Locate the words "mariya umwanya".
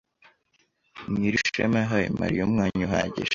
2.19-2.81